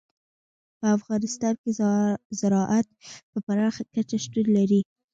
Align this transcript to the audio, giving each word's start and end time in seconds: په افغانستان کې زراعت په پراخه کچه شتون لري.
په 0.79 0.85
افغانستان 0.97 1.53
کې 1.61 1.71
زراعت 2.39 2.87
په 3.31 3.37
پراخه 3.45 3.83
کچه 3.93 4.17
شتون 4.23 4.45
لري. 4.57 4.81